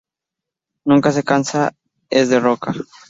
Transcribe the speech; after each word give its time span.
Nunca 0.83 1.11
se 1.11 1.23
cansa: 1.23 1.75
es 2.09 2.29
de 2.29 2.39
roca. 2.39 2.73